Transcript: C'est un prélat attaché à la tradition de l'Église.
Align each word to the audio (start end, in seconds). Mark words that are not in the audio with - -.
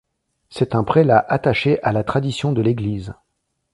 C'est 0.49 0.73
un 0.73 0.83
prélat 0.83 1.19
attaché 1.29 1.79
à 1.83 1.91
la 1.91 2.03
tradition 2.03 2.53
de 2.53 2.63
l'Église. 2.63 3.13